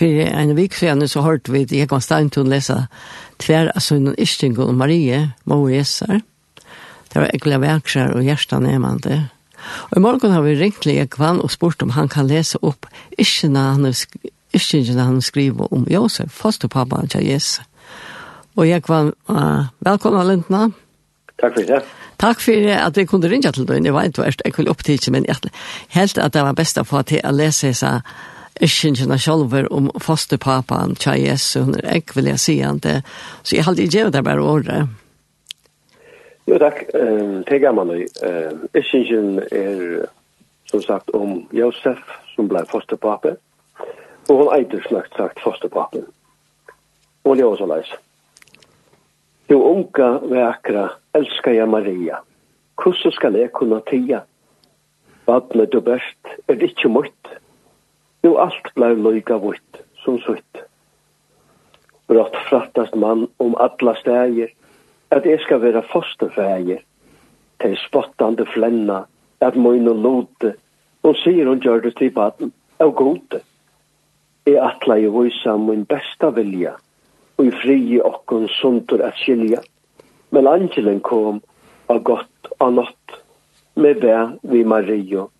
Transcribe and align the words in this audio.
For 0.00 0.08
en 0.08 0.54
vik 0.56 0.78
siden 0.78 1.04
så 1.12 1.20
hørte 1.20 1.52
vi 1.52 1.66
at 1.66 1.72
Egon 1.76 2.00
Steintun 2.00 2.48
lese 2.48 2.86
tver 3.42 3.68
av 3.74 3.82
sønnen 3.84 4.14
Ishtingo 4.16 4.64
og 4.64 4.78
Marie, 4.80 5.34
Må 5.44 5.58
og 5.66 5.74
Jesar. 5.74 6.22
Det 7.12 7.18
var 7.18 7.28
ekkelig 7.34 7.58
verksjær 7.60 8.14
og 8.16 8.24
hjertet 8.24 8.64
nemande. 8.64 9.18
Og 9.90 9.98
i 9.98 10.00
morgen 10.00 10.32
har 10.32 10.40
vi 10.46 10.56
ringt 10.56 10.80
til 10.86 11.02
Egon 11.02 11.42
og 11.44 11.52
spurt 11.52 11.84
om 11.84 11.92
han 11.98 12.08
kan 12.08 12.30
lese 12.30 12.56
opp 12.64 12.88
Ishtina 13.18 13.74
han 13.74 13.92
han 15.04 15.20
skriver 15.20 15.68
om 15.68 15.84
Josef, 15.84 16.32
fosterpappa 16.32 17.04
til 17.06 17.28
Jes. 17.28 17.60
Og 18.56 18.72
Egon, 18.72 19.12
uh, 19.28 19.68
velkommen 19.84 20.26
Lindna. 20.26 20.70
Takk 21.36 21.60
for 21.60 21.62
det. 21.74 21.84
Takk 22.16 22.40
for 22.40 22.72
at 22.72 22.96
vi 22.96 23.04
kunne 23.04 23.28
ringe 23.28 23.52
til 23.52 23.68
deg. 23.68 23.84
Jeg 23.84 23.94
vet 23.94 24.16
ikke, 24.16 24.44
jeg 24.44 24.52
kunne 24.52 24.70
opptidse, 24.70 25.10
men 25.12 25.28
jeg 25.28 25.52
helt 25.92 26.18
at 26.18 26.32
det 26.32 26.48
var 26.48 26.56
best 26.56 26.80
å 26.80 26.88
få 26.88 27.02
til 27.02 27.20
å 27.20 27.36
lese 27.36 27.74
seg 27.76 28.00
ischingarna 28.60 29.18
själva 29.18 29.66
om 29.70 29.90
fosterpapan 30.00 30.94
tja 30.94 31.16
Jesu, 31.16 31.60
hun 31.60 31.74
er 31.74 31.96
är 31.96 32.14
vil 32.14 32.26
jeg 32.26 32.40
si 32.40 32.60
han 32.60 32.78
det. 32.78 33.02
Så 33.42 33.56
jeg 33.56 33.64
har 33.64 33.80
ikke 33.80 34.10
det 34.10 34.24
bare 34.24 34.42
året. 34.42 34.88
Jo 36.46 36.58
tack, 36.58 36.86
det 36.92 37.54
är 37.54 37.58
gammal. 37.58 38.06
Ischingarna 38.74 39.42
är 39.50 40.06
som 40.70 40.82
sagt 40.82 41.10
om 41.10 41.46
Josef 41.52 41.98
som 42.36 42.48
blev 42.48 42.66
fosterpapa. 42.66 43.36
og 44.30 44.36
hun 44.36 44.60
äter 44.60 44.80
snart 44.88 45.14
sagt 45.16 45.40
fosterpapen. 45.40 46.06
Og 47.24 47.36
det 47.36 47.42
er 47.42 47.50
også 47.50 47.66
leis. 47.66 47.90
Jo, 49.50 49.58
unga, 49.72 50.10
vekra, 50.30 50.88
älskar 51.14 51.52
jeg 51.52 51.68
Maria. 51.68 52.20
Hvordan 52.78 53.12
skal 53.12 53.34
jeg 53.34 53.52
kunne 53.52 53.80
tia. 53.90 54.20
Vattnet 55.26 55.72
du 55.72 55.80
best, 55.80 56.22
er 56.48 56.54
det 56.54 56.70
ikke 56.70 56.88
mycket 56.88 57.38
Jo, 58.22 58.36
alt 58.36 58.74
blei 58.76 58.94
loika 58.96 59.38
vitt, 59.40 59.80
som 60.04 60.18
sutt. 60.20 60.64
Brått 62.10 62.36
frattast 62.48 62.94
mann 62.94 63.28
om 63.40 63.54
alla 63.56 63.94
stegir, 63.96 64.50
at 65.08 65.24
jeg 65.26 65.40
skal 65.44 65.62
være 65.62 65.82
fosterfægir. 65.92 66.82
Til 67.60 67.76
spottande 67.80 68.46
flenna, 68.46 69.04
at 69.40 69.56
moin 69.56 69.88
og 69.88 70.02
lote, 70.04 70.54
og 71.02 71.16
sier 71.22 71.48
hun 71.48 71.62
gjør 71.64 71.80
det 71.86 71.94
til 71.96 72.12
baden, 72.12 72.52
av 72.80 72.92
gode. 72.96 73.40
Jeg 74.48 74.60
atla 74.60 74.98
i 75.00 75.08
vysa 75.12 75.56
min 75.56 75.86
besta 75.88 76.30
vilja, 76.36 76.76
og 77.38 77.48
i 77.48 77.56
frie 77.62 78.04
okkon 78.04 78.48
sundur 78.60 79.04
at 79.04 79.16
skilja. 79.20 79.64
Men 80.30 80.48
angelen 80.48 81.00
kom, 81.00 81.40
av 81.88 82.04
godt 82.04 82.52
og 82.58 82.72
nått, 82.76 83.20
med 83.80 84.00
bæ 84.04 84.16
vi 84.52 84.64
Mario 84.64 85.30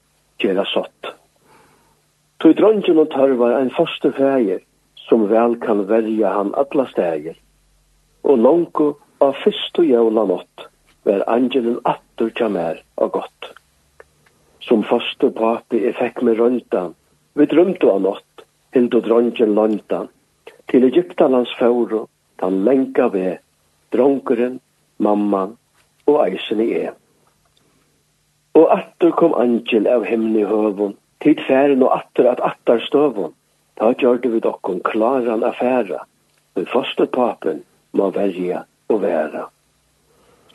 gjera 0.41 0.65
sott. 0.65 1.20
Tog 2.41 2.55
dronjen 2.57 2.97
og 2.97 3.11
tørvar 3.13 3.59
ein 3.59 3.73
første 3.77 4.09
feir, 4.17 4.63
som 4.97 5.27
vel 5.29 5.59
kan 5.61 5.83
velja 5.91 6.31
han 6.33 6.55
alla 6.57 6.87
stægir. 6.89 7.35
Og 8.25 8.39
longu 8.41 8.87
av 9.21 9.35
fyrstu 9.43 9.83
jævla 9.85 10.25
nått, 10.31 10.65
var 11.05 11.27
angelen 11.29 11.77
attur 11.85 12.31
tja 12.33 12.49
mer 12.49 12.81
og 12.97 13.13
gott. 13.19 13.51
Som 14.65 14.87
første 14.89 15.29
papi 15.37 15.83
er 15.91 15.99
fekk 15.99 16.23
med 16.25 16.41
røyntan, 16.41 16.95
vi 17.37 17.49
drømte 17.51 17.93
av 17.93 18.01
nått, 18.07 18.47
hindu 18.73 19.03
dronjen 19.05 19.53
løyntan, 19.59 20.09
til 20.73 20.89
Egyptalands 20.89 21.53
fauro, 21.59 22.07
tan 22.41 22.63
lenka 22.65 23.11
ved, 23.13 23.45
dronkeren, 23.93 24.61
mamman 24.97 25.59
og 26.09 26.23
eisen 26.25 26.65
i 26.65 26.71
e. 26.87 26.89
Og 28.57 28.73
attur 28.79 29.13
kom 29.21 29.37
angel 29.37 29.93
av 29.93 30.09
himni 30.09 30.49
høvun, 30.49 30.97
tid 31.23 31.41
færen 31.49 31.83
og 31.83 31.93
atter 31.99 32.31
at 32.31 32.41
atter 32.45 32.81
støvun. 32.87 33.35
Da 33.81 33.93
gjør 33.93 34.21
det 34.21 34.33
vi 34.33 34.41
dokken 34.45 34.81
klaran 34.85 35.45
affæra, 35.45 36.05
men 36.57 36.67
fosterpapen 36.67 37.63
må 37.93 38.11
velja 38.11 38.65
og 38.89 39.03
væra. 39.03 39.47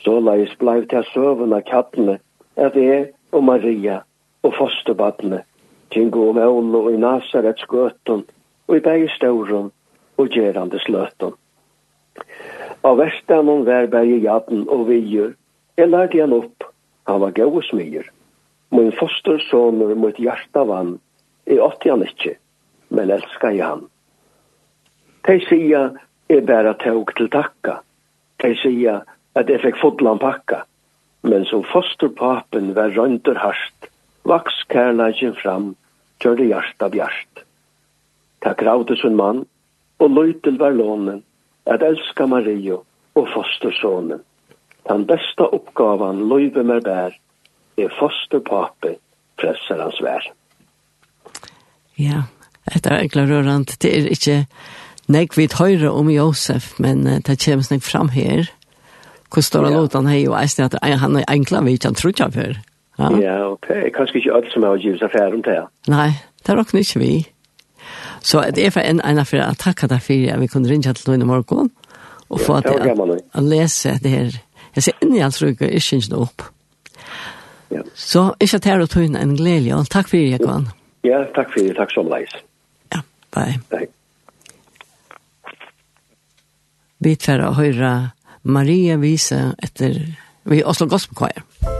Så 0.00 0.20
leis 0.20 0.54
bleiv 0.58 0.86
til 0.88 1.04
søvun 1.12 1.52
av 1.56 1.64
kattene, 1.66 2.18
at 2.56 2.76
jeg 2.78 3.08
og 3.32 3.44
Maria 3.44 4.00
og 4.46 4.54
fosterbadne, 4.54 5.42
tingo 5.90 6.28
om 6.30 6.38
Eolo 6.38 6.84
og 6.84 6.92
i 6.94 7.00
Nazarets 7.00 7.66
gøtun, 7.70 8.24
og 8.68 8.76
i 8.76 8.84
begge 8.84 9.10
stauron 9.16 9.72
og 10.16 10.28
gjerande 10.28 10.78
sløtun. 10.84 11.34
Av 12.86 12.98
verstanon 12.98 13.66
var 13.66 13.90
begge 13.90 14.20
jaden 14.22 14.68
og 14.68 14.86
vigur, 14.90 15.34
jeg 15.76 15.90
lærte 15.90 16.20
han 16.20 16.32
opp, 16.32 16.70
han 17.06 17.20
var 17.20 17.34
gau 17.36 17.50
og 17.58 17.64
smyr 17.66 18.06
min 18.68 18.92
foster 18.92 19.38
sonur 19.38 19.94
mot 19.94 20.18
hjärta 20.18 20.64
vann 20.64 20.98
är 21.44 21.60
åtti 21.60 21.90
han 21.90 22.02
ikkje, 22.02 22.34
men 22.88 23.10
elskar 23.10 23.50
jag 23.50 23.66
han 23.66 23.88
de 25.26 25.40
säger 25.40 25.90
är 26.28 26.40
bæra 26.40 26.74
tåg 26.74 27.14
til 27.14 27.28
takka. 27.28 27.80
de 28.36 28.54
säger 28.54 29.02
at 29.34 29.48
jeg 29.48 29.60
fikk 29.60 29.76
fotlan 29.76 30.18
pakka. 30.18 30.64
men 31.22 31.44
som 31.44 31.62
fosterpapen 31.62 32.74
var 32.74 32.90
røyndur 32.90 33.34
harst 33.34 33.88
vaks 34.22 34.54
kärlagen 34.68 35.34
fram 35.34 35.74
körde 36.18 36.44
hjärta 36.44 36.88
bjart. 36.88 37.44
ta 38.38 38.52
gravde 38.52 38.96
sin 38.96 39.16
mann, 39.16 39.44
og 39.98 40.10
löjtel 40.10 40.58
var 40.58 40.70
lånen 40.70 41.22
at 41.66 41.82
elska 41.82 42.26
Mario 42.26 42.84
og 43.14 43.28
fostersonen. 43.28 44.20
Den 44.88 45.06
besta 45.06 45.46
oppgavan 45.46 46.28
løyve 46.28 46.62
mer 46.62 46.80
bär 46.80 47.18
er 47.78 47.92
fosterpape 47.98 48.96
hans 49.42 50.00
vær. 50.02 50.30
Ja, 51.98 52.22
dette 52.72 52.90
er 52.90 52.98
egentlig 52.98 53.28
rørende. 53.30 53.76
Det 53.82 53.90
er 53.92 54.08
ikke 54.10 54.46
nek 55.08 55.36
vi 55.36 55.48
høyre 55.58 55.90
om 55.90 56.08
Josef, 56.10 56.74
men 56.78 57.06
uh, 57.06 57.18
det 57.18 57.38
kommer 57.44 57.64
snakk 57.64 57.82
fram 57.82 58.08
her. 58.08 58.50
Hvor 59.32 59.42
står 59.42 59.64
det 59.64 59.72
låten 59.72 60.06
her, 60.06 60.30
og 60.30 60.40
jeg 60.40 60.64
at 60.64 60.98
han 61.00 61.16
er 61.16 61.24
egentlig 61.28 61.64
vi 61.64 61.72
ikke 61.72 61.92
tror 61.92 62.08
ikke 62.08 62.24
av 62.24 62.34
her. 62.34 62.58
Ja, 62.98 63.10
ja 63.20 63.38
ok. 63.50 63.68
Kanskje 63.94 64.18
ikke 64.18 64.34
alt 64.34 64.52
som 64.52 64.62
har 64.62 64.78
givet 64.80 65.00
seg 65.00 65.10
færre 65.12 65.34
om 65.34 65.42
det. 65.42 65.58
Nei, 65.88 66.10
det 66.40 66.52
er 66.52 66.56
nok 66.56 66.74
ikke 66.74 67.00
vi. 67.00 67.26
Så 68.20 68.42
det 68.54 68.66
er 68.66 68.70
for 68.70 68.80
en 68.80 69.00
ene 69.04 69.24
for 69.24 69.42
å 69.42 69.52
takke 69.58 69.88
deg 69.90 70.02
for 70.02 70.30
at 70.32 70.40
vi 70.40 70.48
kunne 70.50 70.70
ringe 70.70 70.94
til 70.94 71.10
noen 71.10 71.22
i 71.22 71.28
morgen 71.28 71.70
og 72.28 72.40
få 72.40 72.56
ja, 72.56 72.72
at 72.72 72.86
jeg 72.86 73.42
lese 73.44 73.98
det 74.02 74.10
her. 74.10 74.38
Jeg 74.74 74.82
ser 74.82 75.02
inn 75.02 75.14
i 75.14 75.22
alt, 75.22 75.36
tror 75.36 75.52
jeg, 75.52 75.72
jeg 75.72 75.82
synes 75.82 76.08
det 76.08 76.18
opp. 76.18 76.42
Ja. 77.70 77.82
Så 77.94 78.28
ikke 78.42 78.60
til 78.62 78.84
å 78.84 78.88
tøyne 78.90 79.22
en 79.22 79.36
glede, 79.38 79.74
og 79.76 79.88
takk 79.90 80.10
for 80.10 80.20
det, 80.20 80.36
Jekvann. 80.36 80.68
Ja, 81.06 81.24
takk 81.36 81.52
for 81.54 81.62
det, 81.62 81.76
takk 81.78 81.94
som 81.94 82.10
leis. 82.10 82.34
Ja, 82.94 83.02
bye. 83.34 83.58
Bye. 83.70 83.90
Vi 87.02 87.16
tar 87.20 87.42
å 87.44 87.52
høre 87.58 87.92
Maria 88.42 88.96
Vise 89.02 89.50
etter 89.62 89.98
vi 90.46 90.62
Oslo 90.64 90.88
Gospel 90.90 91.18
Choir. 91.18 91.75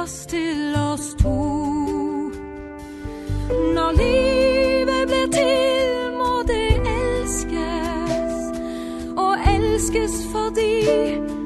plass 0.00 0.26
til 0.26 0.74
oss 0.76 1.14
to 1.18 1.34
Når 3.74 3.90
livet 3.92 5.02
blir 5.10 5.26
til 5.34 5.90
må 6.16 6.40
det 6.48 6.70
elskes 6.88 8.38
Og 9.16 9.36
elskes 9.54 10.16
fordi 10.32 11.39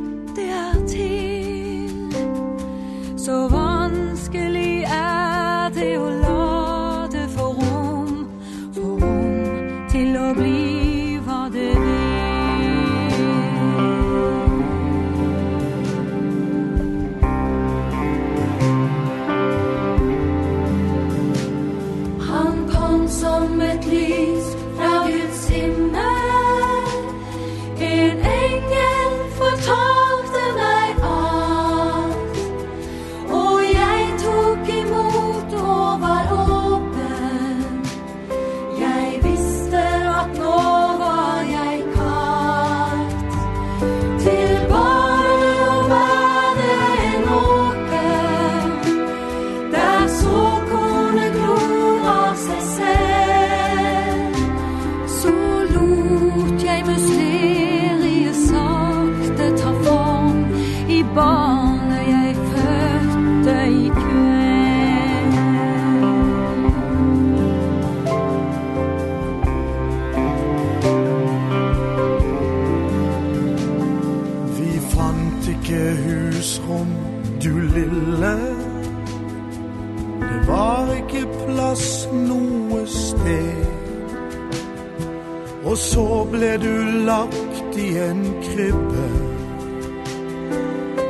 Og 85.75 85.79
så 85.79 86.27
ble 86.31 86.53
du 86.63 86.75
lagt 87.03 87.77
i 87.83 87.87
en 87.99 88.21
krybbe. 88.45 89.07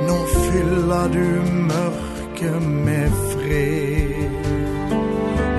Nå 0.06 0.14
fyller 0.32 1.10
du 1.12 1.26
mørket 1.66 2.62
med 2.86 3.10
fred. 3.32 4.46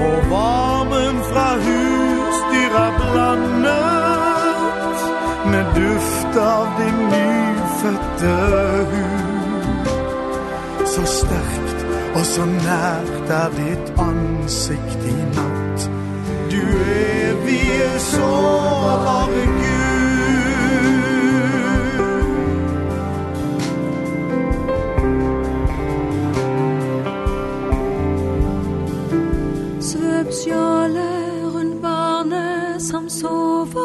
Og 0.07 0.15
varmen 0.31 1.19
fra 1.27 1.45
husdyra 1.67 2.85
blandet 2.97 3.75
Med 5.53 5.65
duft 5.77 6.39
av 6.41 6.65
din 6.79 6.97
nyfødte 7.13 8.33
hud. 8.95 9.93
Så 10.95 11.05
sterkt 11.19 11.85
og 12.15 12.25
så 12.25 12.49
nært 12.57 13.29
er 13.29 13.55
ditt 13.61 13.93
ansikt 14.09 15.07
i 15.13 15.15
natt. 15.37 15.64
Du 16.55 16.61
evige 16.61 17.99
sårbare 17.99 19.45
Gud. 19.45 19.71
Svøp 29.81 30.31
sjale 30.43 31.09
rundt 31.55 31.81
barnet 31.81 32.81
som 32.81 33.09
sover 33.09 33.81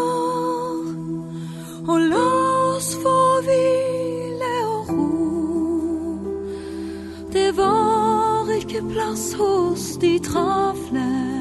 Og 1.89 2.01
la 2.01 2.29
oss 2.77 2.95
få 3.03 3.43
hvile 3.43 4.55
og 4.67 4.89
ro. 4.95 5.11
Det 7.33 7.57
var 7.57 8.55
ikke 8.61 8.83
plass 8.95 9.33
hos 9.35 9.97
de 10.01 10.19
travle 10.19 11.40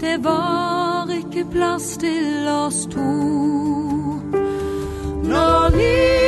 Det 0.00 0.24
var 0.24 1.10
ikke 1.12 1.44
plass 1.52 1.96
til 2.00 2.48
oss 2.48 2.86
to. 2.86 3.10
Når 5.28 5.76
livet 5.76 6.19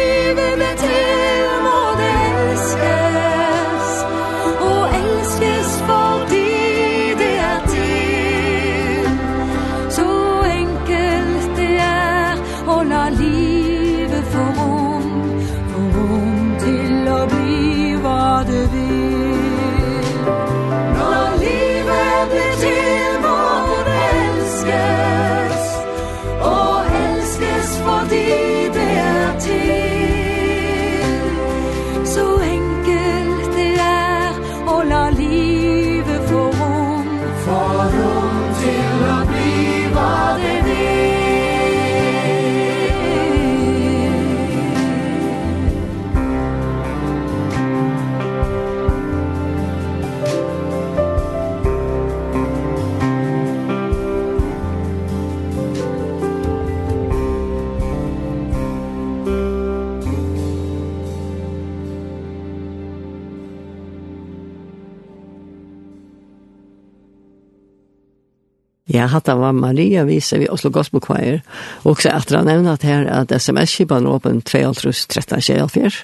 Ja, 68.84 69.06
hatta 69.06 69.34
var 69.34 69.52
Maria 69.52 70.04
viser 70.04 70.38
vi 70.38 70.48
Oslo 70.48 70.70
Gospel 70.70 71.00
Choir. 71.00 71.42
Og 71.82 72.02
så 72.02 72.08
att 72.08 72.30
han 72.30 72.44
nämnat 72.44 72.82
här 72.82 73.06
att 73.06 73.32
sms-kipan 73.32 74.04
var 74.04 74.16
öppen 74.16 74.42
2.13.24 74.42 75.94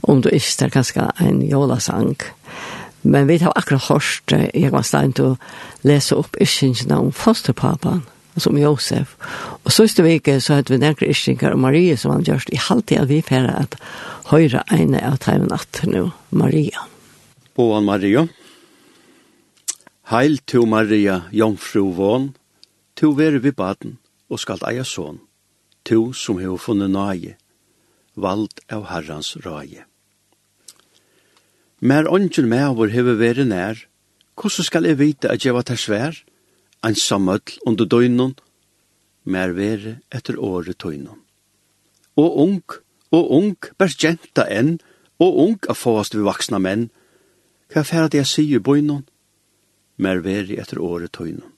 om 0.00 0.20
du 0.20 0.28
ikke 0.28 0.56
tar 0.58 0.68
kanskje 0.68 1.10
en 1.16 1.42
jolasang. 1.48 2.16
Men 3.02 3.26
vi 3.26 3.38
har 3.38 3.52
akkurat 3.56 3.88
hørt 3.88 4.32
jeg 4.54 4.72
var 4.72 4.82
stein 4.82 5.12
til 5.12 5.24
å 5.24 5.36
lese 5.82 6.16
opp 6.16 6.36
iskingene 6.40 6.96
om 6.96 7.12
fosterpapan, 7.12 8.02
som 8.36 8.58
Josef. 8.58 9.16
Og 9.64 9.72
siste 9.72 10.02
vike 10.02 10.40
så 10.40 10.54
hadde 10.54 10.72
vi 10.72 10.80
nærkere 10.80 11.10
iskinger 11.10 11.52
og 11.52 11.60
Maria 11.60 11.96
som 11.96 12.12
han 12.12 12.24
gjørst 12.24 12.52
i 12.52 12.56
halvtid 12.56 13.02
at 13.02 13.08
vi 13.08 13.20
færre 13.20 13.52
at 13.66 13.76
høyre 14.32 14.64
ene 14.72 15.04
av 15.04 15.20
teimen 15.20 15.52
at 15.52 15.84
nå, 15.84 16.08
Maria. 16.30 16.88
Boan 17.56 17.84
Maria. 17.84 18.24
Maria. 18.24 18.43
Heil 20.04 20.36
to 20.44 20.66
Maria, 20.66 21.30
jomfru 21.32 21.94
von, 21.96 22.34
to 22.94 23.14
veri 23.16 23.38
vi 23.40 23.54
baden, 23.56 23.94
og 24.28 24.36
skal 24.42 24.60
eia 24.68 24.84
son, 24.84 25.22
to 25.88 26.12
som 26.12 26.36
hefur 26.42 26.60
funnet 26.60 26.92
nage, 26.92 27.38
vald 28.12 28.52
av 28.68 28.84
herrans 28.90 29.30
rage. 29.46 29.86
Mer 31.80 32.04
ongen 32.12 32.50
med 32.52 32.76
vår 32.76 32.92
hefur 32.92 33.16
veri 33.16 33.46
nær, 33.48 33.80
hvordan 34.36 34.68
skal 34.68 34.84
jeg 34.84 34.98
vite 35.00 35.32
at 35.32 35.46
jeg 35.46 35.56
var 35.56 35.64
til 35.64 35.80
svær, 35.80 36.20
en 36.84 36.94
samøll 36.94 37.56
under 37.64 37.88
døgnon, 37.88 38.36
mer 39.24 39.56
veri 39.56 39.96
etter 40.12 40.36
året 40.36 40.76
tøgnon. 40.84 41.24
Og 42.20 42.38
ung, 42.44 42.76
og 43.08 43.32
ung, 43.32 43.56
bærs 43.80 43.96
jenta 44.04 44.44
enn, 44.52 44.76
og 45.16 45.40
ung 45.46 45.58
er 45.64 45.80
fåast 45.80 46.12
vi 46.12 46.28
vaksna 46.28 46.60
menn, 46.60 46.90
hva 47.72 47.88
færa 47.88 48.12
det 48.12 48.20
jeg 48.20 48.32
sier 48.34 48.60
bøgnon, 48.60 49.06
mer 49.96 50.22
veri 50.24 50.58
etter 50.58 50.80
året 50.82 51.12
tøynum. 51.12 51.50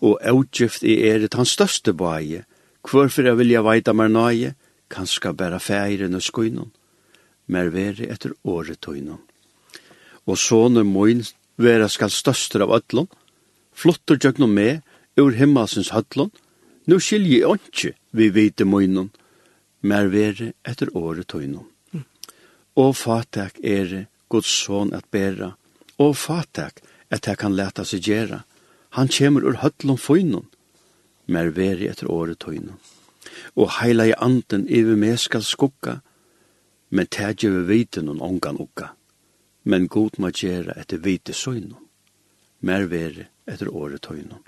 Og 0.00 0.18
avgift 0.24 0.84
i 0.86 1.00
eret 1.08 1.36
hans 1.36 1.52
største 1.56 1.92
bæje, 1.92 2.44
hvorfor 2.82 3.26
jeg 3.26 3.38
vilja 3.38 3.62
veita 3.62 3.92
mer 3.92 4.08
nøye, 4.08 4.54
kanska 4.88 5.32
bæra 5.32 5.58
feiren 5.60 6.16
og 6.16 6.24
skuinun, 6.24 6.72
mer 7.46 7.70
veri 7.74 8.08
etter 8.08 8.32
året 8.44 8.80
tøynum. 8.80 9.20
Og 10.28 10.38
sånne 10.38 10.84
moin 10.84 11.24
vera 11.56 11.88
skal 11.88 12.12
størstur 12.12 12.64
av 12.64 12.74
öllun, 12.78 13.08
flottur 13.72 14.18
djøgnum 14.20 14.52
med 14.54 14.82
ur 15.18 15.34
himmelsens 15.34 15.92
høllun, 15.92 16.30
nu 16.88 16.98
skilji 17.00 17.42
onki 17.44 17.92
vi 18.16 18.30
vite 18.32 18.64
moinun, 18.64 19.10
mer 19.80 20.08
veri 20.12 20.52
etter 20.64 20.90
året 20.96 21.28
tøynum. 21.28 21.66
Mm. 21.92 22.04
Og 22.80 22.94
fatak 22.96 23.58
er 23.62 24.06
Guds 24.28 24.52
son 24.64 24.94
at 24.94 25.04
bæra, 25.10 25.52
og 25.98 26.16
fatak 26.16 26.80
er 26.80 26.97
at 27.10 27.24
det 27.24 27.38
kan 27.38 27.56
leta 27.56 27.84
seg 27.84 28.04
gjera. 28.04 28.42
Han 28.96 29.08
kjemur 29.08 29.44
ur 29.44 29.60
høtlom 29.62 29.98
føynum, 30.00 30.46
mer 31.26 31.50
veri 31.56 31.88
etter 31.88 32.10
året 32.10 32.40
tøynum. 32.44 32.78
Og 33.56 33.72
heila 33.78 34.08
i 34.08 34.16
anden 34.16 34.66
iver 34.68 34.96
med 34.96 35.18
skal 35.20 35.44
skukka, 35.44 36.00
men 36.90 37.06
tætje 37.06 37.50
vi 37.52 37.64
vite 37.68 38.02
noen 38.02 38.22
ongan 38.24 38.60
ukka. 38.60 38.92
Men 39.64 39.88
god 39.88 40.16
ma 40.18 40.30
gjera 40.32 40.76
etter 40.80 41.02
vite 41.04 41.32
søynum, 41.36 41.84
mer 42.60 42.88
veri 42.88 43.28
etter 43.46 43.68
året 43.68 44.02
tøynum. 44.02 44.40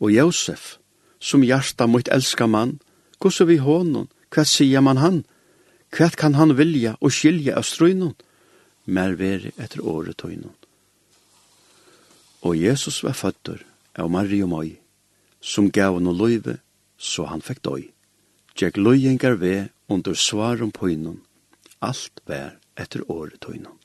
Og 0.00 0.10
Josef, 0.12 0.78
som 1.20 1.44
hjarta 1.44 1.86
mot 1.86 2.08
elska 2.08 2.46
mann, 2.46 2.78
gos 3.18 3.40
vi 3.40 3.56
hånden, 3.56 4.08
hva 4.32 4.44
sier 4.44 4.80
man 4.80 4.98
han? 4.98 5.24
Hva 5.94 6.08
kan 6.10 6.34
han 6.34 6.56
vilja 6.56 6.96
og 7.00 7.12
skilja 7.12 7.56
av 7.58 7.68
strøynum? 7.68 8.16
Mer 8.86 9.14
veri 9.20 9.52
etter 9.56 9.84
året 9.84 10.18
tøynum 10.18 10.52
Og 12.44 12.58
Jesus 12.60 13.00
var 13.04 13.16
føtter 13.16 13.62
av 13.96 14.10
Marie 14.12 14.44
og 14.44 14.52
Møy, 14.52 14.74
som 15.40 15.70
gav 15.72 15.96
henne 15.96 16.12
løyve, 16.12 16.58
så 16.98 17.24
han 17.30 17.44
fikk 17.44 17.62
døy. 17.64 17.86
Tjekk 18.54 18.76
løyengar 18.78 19.38
ved 19.40 19.72
under 19.88 20.14
svaren 20.14 20.72
på 20.72 20.92
innan, 20.92 21.22
alt 21.80 22.20
vær 22.28 22.54
etter 22.76 23.02
året 23.08 23.40
på 23.40 23.56
innan. 23.56 23.78